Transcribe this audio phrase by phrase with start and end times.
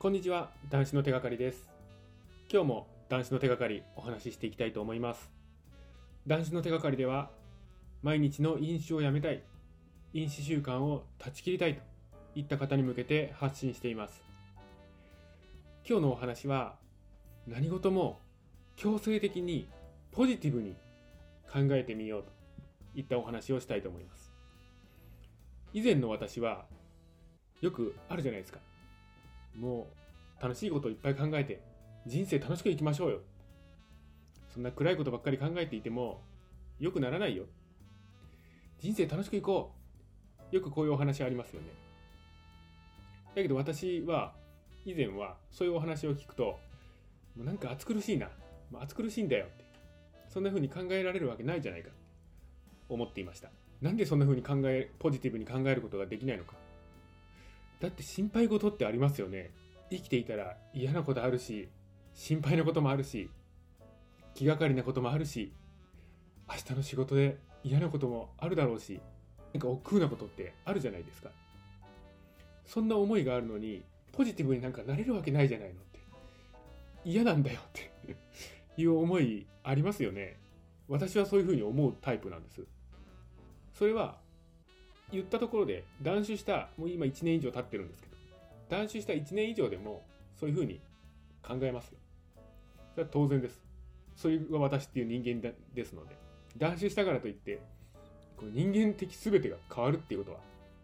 [0.00, 1.68] こんにちは男子の手がかりです。
[2.50, 5.30] 今日も男子の手がかりお話ししていきたいと思います。
[6.26, 7.28] 男子の手がかりでは
[8.02, 9.42] 毎日の飲酒をやめたい
[10.14, 11.82] 飲酒習慣を断ち切りたいと
[12.34, 14.24] いった方に向けて発信しています。
[15.86, 16.76] 今日のお話は
[17.46, 18.20] 何事も
[18.76, 19.68] 強制的に
[20.12, 20.76] ポジティブに
[21.52, 22.30] 考えてみようと
[22.94, 24.32] いったお話をしたいと思います。
[25.74, 26.64] 以前の私は
[27.60, 28.60] よくあるじゃないですか。
[29.54, 29.88] も
[30.38, 31.60] う楽しいことをいっぱい考えて
[32.06, 33.20] 人生楽しく生きましょうよ。
[34.52, 36.22] そんな暗いことばっかり考えていても
[36.78, 37.44] 良くならないよ。
[38.78, 39.74] 人生楽しくいこ
[40.52, 40.54] う。
[40.54, 41.68] よくこういうお話ありますよね。
[43.34, 44.34] だけど私は
[44.84, 46.58] 以前はそういうお話を聞くと
[47.36, 48.28] もうなんか暑苦しいな、
[48.72, 49.64] まあ、暑苦しいんだよって
[50.28, 51.90] そんな風に考えられるわけないじゃないか
[52.88, 53.50] 思っていました。
[53.80, 56.54] なんでそんな風に考えポジティブに考えることができないのか。
[57.80, 59.50] だって心配事ってありますよね。
[59.90, 61.68] 生きていたら嫌なことあるし
[62.14, 63.28] 心配なこともあるし
[64.34, 65.52] 気がかりなこともあるし
[66.48, 69.00] 明日の仕事で嫌なこともあるだろうし
[69.52, 71.30] なんか億劫なことってあるじゃないですか。
[72.66, 75.98] そんな思いがあるのにポジティブになんかなれるわけないじゃないのって。
[77.04, 77.90] 嫌なんだよって
[78.80, 80.38] いう思いありますよね。
[80.88, 82.64] 私はそういうふうに思うタイプなんです。
[83.74, 84.18] それは
[85.12, 88.16] 言ったところで断酒したもう今1年以上経ってるんですけど
[88.68, 90.02] 断酒した1年以上でも
[90.38, 90.80] そういうふうに
[91.42, 91.98] 考えますよ。
[92.94, 93.60] それは当然です。
[94.16, 96.16] それが私っていう人間ですので。
[96.56, 97.60] 断酒したからといって
[98.36, 100.40] この人間的全てが変わるっていうことは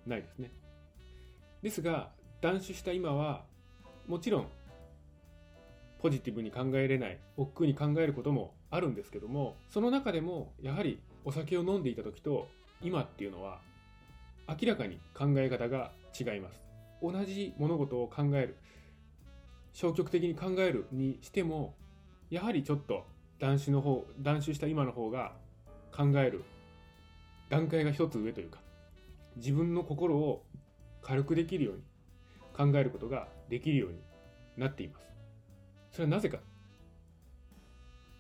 [0.07, 0.51] ないですね。
[1.63, 3.45] ですが断酒した今は
[4.07, 4.47] もちろん
[5.99, 12.49] ポジティブに考えれない億劫に考えることもあるんですけどもその中でもやはりお酒を飲んでいた時と
[12.83, 13.59] 今っていうのは
[14.49, 16.61] 明らかに考え方が違います。
[17.03, 18.57] 同じ物事を考える。
[19.73, 21.75] 消極的に考えるにしても
[22.31, 23.05] やはりちょっと
[23.39, 25.33] 断酒の方断酒した今の方が
[25.95, 26.45] 考える。
[27.49, 28.59] 段階が一つ上というか
[29.37, 30.45] 自分の心を
[31.03, 31.83] 軽くできるように
[32.53, 33.99] 考えることができるように
[34.57, 35.07] なっています。
[35.93, 36.39] それはなぜか。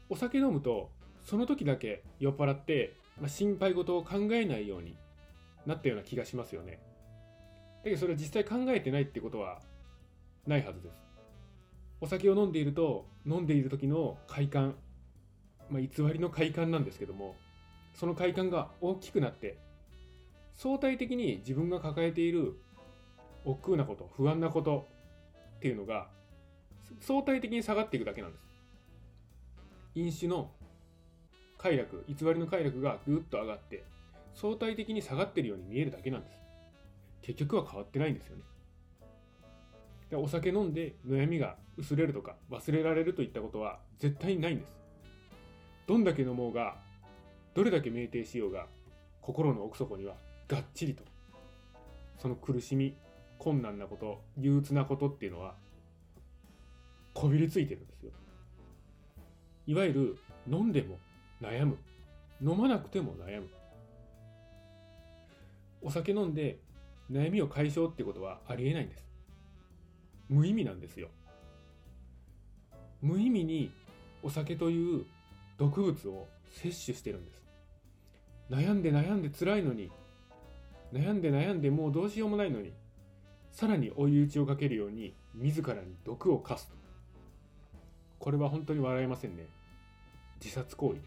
[0.08, 4.96] お酒飲むとその時だけ酔っ払って、まあ、心配事を考えないように
[5.66, 6.80] なったような気がしますよね。
[7.82, 9.60] だけどそれは実際考えてないってことは
[10.46, 10.96] ないはずです。
[12.00, 14.76] お酒を飲んでいると飲んでいる時の快感
[15.70, 17.36] まあ、偽りの快感なんですけども
[17.94, 19.58] その快感が大きくなって
[20.54, 22.56] 相対的に自分が抱えている
[23.44, 24.86] 億劫なこと不安なこと
[25.56, 26.08] っていうのが
[27.00, 28.42] 相対的に下がっていくだけなんです。
[29.94, 30.50] 飲酒の
[31.58, 33.84] 快楽偽りの快楽がぐっと上がって
[34.36, 36.36] 相対的に下がってるように見えるだけなんです。
[37.22, 38.42] 結局は変わってないんですよね。
[40.10, 44.68] でお酒飲んで悩みが薄れるとか忘れられるといったことは絶対にないんです。
[45.86, 46.76] どんだけ飲もうが
[47.54, 48.66] どれだけ酩酊しようが
[49.22, 50.14] 心の奥底には
[50.46, 51.02] がっちりと
[52.18, 52.94] その苦しみ
[53.38, 55.54] 困難なこと憂鬱なことっていうのは
[57.14, 58.12] こびりついてるんですよ。
[59.66, 60.98] いわゆる飲んでも
[61.40, 61.78] 悩む。
[62.42, 63.48] 飲まなくても悩む。
[65.86, 66.58] お酒飲んで
[67.12, 69.06] 悩みを解消ってことはありえないんです。
[70.28, 71.10] 無意味なんですよ。
[73.00, 73.70] 無意味に
[74.24, 75.06] お酒という
[75.56, 77.40] 毒物を摂取してるんです。
[78.50, 79.92] 悩んで悩んで辛いのに
[80.92, 82.72] 悩んで悩んでもうどうしようもないのに
[83.52, 86.74] さらに追い打ちをかけるように自らに毒を課すと。
[88.18, 89.46] これは本当に笑えませんね。
[90.42, 91.00] 自殺行為で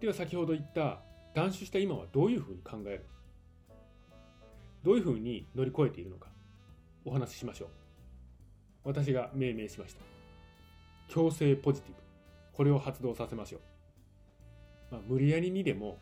[0.00, 1.00] では先ほど言った
[1.34, 3.04] 断酒した今はどういうふうに考える？
[4.84, 6.28] どういうふうに乗り越えているのか
[7.04, 7.68] お話ししましょう。
[8.84, 10.02] 私が命名しました。
[11.08, 11.98] 強制ポジティブ。
[12.52, 13.60] これを発動させましょう、
[14.92, 15.98] まあ、無理やりにでも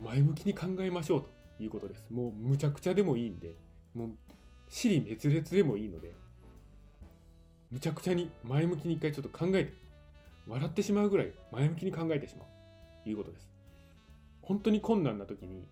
[0.00, 1.30] 前向きに考えましょうと
[1.62, 2.04] いうことです。
[2.10, 3.54] もうむちゃくちゃでもいいんで
[3.94, 4.10] もう
[4.68, 6.12] 死に滅裂でもいいので
[7.70, 9.74] むちゃくちゃに前向きに一回ちょっと考えて
[10.46, 12.46] 笑ってしまうぐらい前向きに考えてしまう
[13.04, 13.50] ということです。
[14.40, 15.66] 本当に困難な時に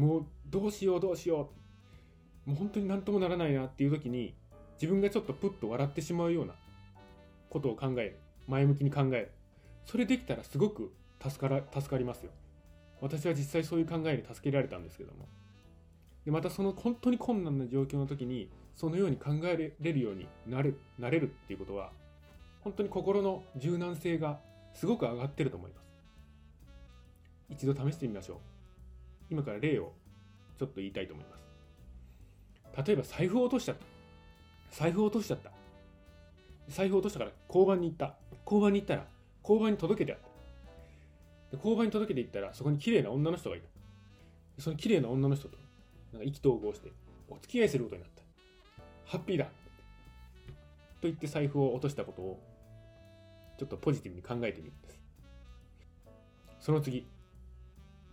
[0.00, 1.50] もうどうしようどうしよ
[2.46, 2.50] う。
[2.50, 4.34] もう本当に何ともならないなっていう時に
[4.80, 6.54] 自分がちょっとプッと笑ってしまうような
[7.50, 8.18] ことを考える。
[8.48, 9.30] 前向きに考える。
[9.84, 10.90] それできたらすごく
[11.22, 12.30] 助から助かりますよ。
[13.02, 15.28] 私は実際そういう考えに助けられたんですけども。
[16.24, 21.92] でまたその本当に困難な状況の時にそのように考えれるようになれなれるっていうことは
[22.62, 24.40] 本当に心の柔軟性が
[24.72, 25.90] すごく上がってると思います。
[27.50, 28.59] 一度試してみましょう。
[29.30, 29.92] 今から例を
[30.58, 32.86] ちょっと言いたいと思います。
[32.86, 33.84] 例えば財布を落としちゃった。
[34.70, 35.50] 財布を落としちゃった。
[36.68, 38.16] 財布を落としたから交番に行った。
[38.44, 39.06] 交番に行ったら
[39.42, 40.18] 交番に届けてあっ
[41.50, 41.56] た。
[41.56, 43.68] 交番に届けていったらそこに綺麗な女の人がいた。
[44.62, 45.56] その綺麗な女の人と
[46.12, 46.90] なんか意気投合して
[47.28, 48.22] お付き合いすることになった。
[49.04, 49.46] ハッピーだ。
[49.46, 49.50] と
[51.02, 52.40] 言って財布を落としたことを
[53.58, 55.00] ちょっとポジティブに考えてみるんです。
[56.60, 57.06] その次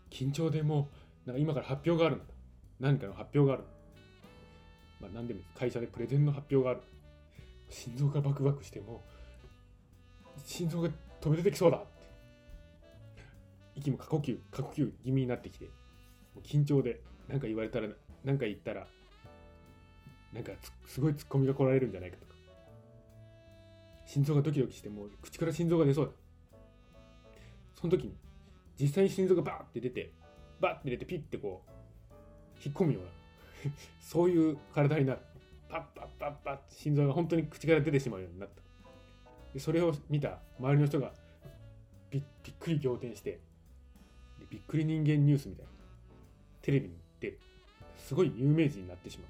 [0.10, 2.26] 緊張でもうなんか今から発表があるんだ
[2.80, 3.64] 何かの発表がある
[5.02, 6.82] まあ何でもいい会社でプレゼンの発表がある。
[7.70, 9.04] 心臓がバクバクしても
[10.46, 10.90] 心臓が
[11.20, 11.88] 飛び出てきそうだって。
[13.76, 15.72] 息も過呼吸過呼吸気味になってきても
[16.38, 17.90] う緊張で何か言われたら
[18.24, 18.88] 何か言ったら
[20.34, 20.54] なんか
[20.86, 22.34] すごいツッコミが来られるんじゃないかとか。
[24.06, 26.12] 心臓がドキドキしてもう口から心臓が出そうだ。
[27.76, 28.16] その時に
[28.80, 30.14] 実際に心臓がバーって出て
[30.60, 31.72] バーって出てピッてこう
[32.64, 33.10] 引っ込むような。
[34.00, 35.20] そういう体になる。
[35.70, 38.62] パッパッパッパッ心臓が本当に口から出てしまうようになった。
[39.54, 41.14] でそれを見た周りの人が
[42.10, 42.24] びっ
[42.60, 43.40] くり仰天して
[44.50, 45.72] びっくり人間ニュースみたいな。
[46.62, 47.40] テレビに出る
[47.98, 49.28] すごい有名人になってしまう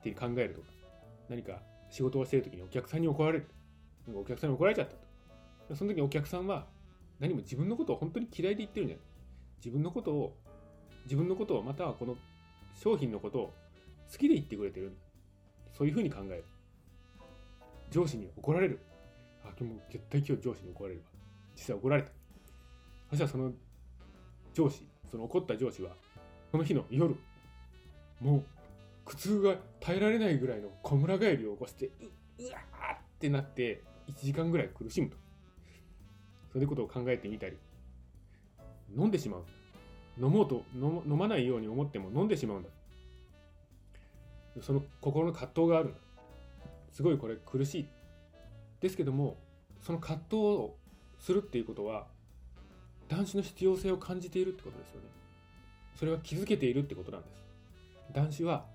[0.00, 0.68] って考えるとか
[1.28, 1.60] 何か
[1.90, 3.46] 仕事をしてる時にお客さんに怒られる。
[4.14, 4.94] お客さんに怒られちゃった
[5.68, 5.74] と。
[5.74, 6.66] その時お客さんは
[7.18, 9.06] 何も自分のことを本当に嫌いで言ってるんじゃない。
[9.58, 10.36] 自分のことを
[11.04, 12.16] 自分のことをまたはこの
[12.74, 13.54] 商品のことを
[14.10, 14.96] 好きで言ってくれてる。
[15.76, 16.44] そういうふうに考える。
[17.90, 18.80] 上司に怒られる。
[19.44, 21.06] あ今日も絶対今日上司に怒られるわ。
[21.54, 22.10] 実際怒られた。
[23.10, 23.52] そしたらその
[24.52, 25.90] 上司その怒った上司は
[26.50, 27.16] その日の夜
[28.20, 28.44] もう
[29.04, 31.90] 苦痛が耐えられないぐらいの小村帰りを起こしてう
[32.40, 35.16] うわーってなって1時間ぐらい苦しむと。
[36.52, 37.56] そういうことを考えてみたり
[38.94, 39.44] 飲んでしまう。
[40.18, 42.68] 飲もうと飲まないように思っても飲んでしまうんだ。
[44.62, 45.94] その心の葛藤がある。
[46.90, 47.88] すごいこれ苦しい。
[48.80, 49.38] ですけども
[49.80, 50.76] その葛藤を
[51.18, 52.06] するっていうことは
[53.08, 55.08] 男子の必要性を感じているってことですよね。
[55.96, 57.44] それは気づけているってことなんです。
[58.12, 58.66] 男子は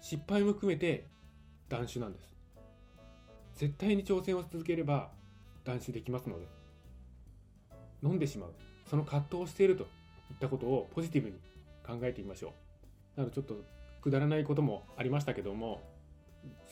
[0.00, 1.08] 失敗も含めて
[1.68, 2.34] 男子なんです。
[3.54, 5.10] 絶対に挑戦を続ければ
[5.64, 6.46] 断酒できますので
[8.02, 8.54] 飲んでしまう。
[8.92, 9.88] その葛藤をしているといっ
[10.38, 11.36] たことをポジティブに
[11.82, 12.52] 考えてみましょ
[13.16, 13.20] う。
[13.20, 13.64] なのでちょっと
[14.02, 15.80] くだらないこともありましたけども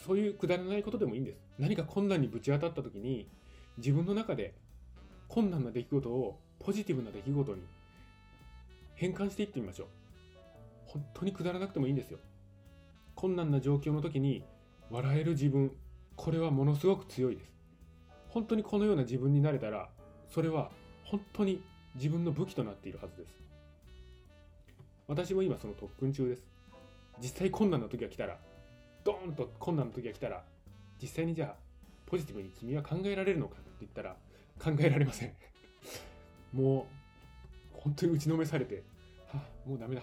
[0.04, 1.38] そういうくだらないことでもいいんです。
[1.58, 3.26] 何か困難にぶち当たった時に
[3.78, 4.52] 自分の中で
[5.28, 7.62] 困難な出来事をポジティブな出来事に
[8.96, 9.86] 変換していってみましょう。
[10.88, 12.18] 本当にくだらなくてもいいんですよ。
[13.14, 14.44] 困難な状況の時に
[14.90, 15.72] 笑える自分
[16.16, 17.50] これはものすごく強いです。
[18.28, 19.88] 本当にこのような自分になれたら
[20.28, 20.70] それは
[21.04, 21.62] 本当に
[21.94, 23.34] 自分の武器となっているはずです。
[25.08, 26.44] 私も今その特訓中です。
[27.20, 28.38] 実際困難な時が来たら
[29.04, 30.42] ドーンと困難な時が来たら
[31.00, 31.54] 実際にじゃあ
[32.06, 34.16] ポジティブに君は考えられるのかって言ったら
[34.62, 35.32] 考えられません。
[36.52, 36.86] も
[37.74, 38.82] う本当に打ちのめされて
[39.28, 40.02] はあもうダメだ。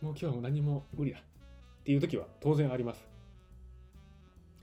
[0.00, 1.22] もう今日はもう何も無理だっ
[1.84, 3.08] ていう時は当然あります。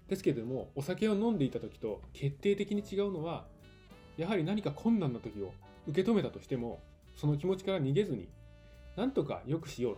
[0.08, 3.46] ですけれどもお酒を飲んでいた時と決定的に違うのは
[4.16, 5.54] やはり何か困難な時を
[5.88, 6.82] 受け止めたとしても
[7.16, 8.28] その気持ちから逃げずに
[8.96, 9.98] 何とか良くしよう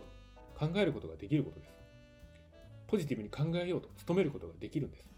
[0.58, 1.72] と考えることができることです。
[2.86, 5.08] ポジティブに考えようと努めることができるんです。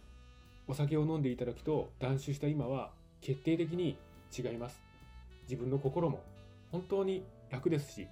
[0.68, 3.96] お酒を飲んでいた時と断酒した今は決定的に
[4.36, 4.80] 違います。
[5.44, 6.22] 自分の心も
[6.70, 8.06] 本当に楽ですし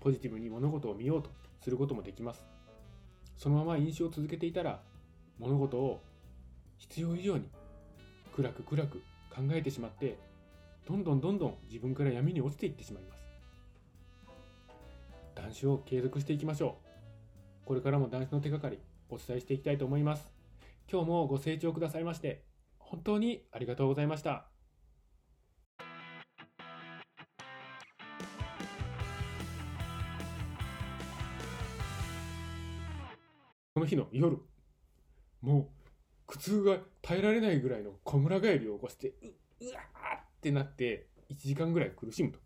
[0.00, 1.30] ポジティブに物事を見ようと
[1.60, 2.46] することもできます。
[3.36, 4.80] そのまま飲酒を続けていたら
[5.38, 6.00] 物事を
[6.78, 7.48] 必要以上に
[8.34, 8.98] 暗く暗く
[9.34, 10.18] 考えてしまって
[10.86, 13.20] どんどんどんどん自分から闇に落ちていってしまいます。
[15.34, 16.78] 男子を継続していきましょ
[17.64, 17.66] う。
[17.66, 18.78] これからも男子の手がかり
[19.08, 20.32] お伝えしていきたいと思います。
[20.88, 22.44] 今日もご清聴くださいまして
[22.78, 24.46] 本当にありがとうございました。
[33.74, 34.38] この日の夜
[35.42, 35.66] もう
[36.28, 39.12] 苦痛が耐えられないぐらいの小村帰りを起こしてう
[39.62, 39.80] うわ
[40.46, 42.38] ってなって1時間ぐらい苦しむと。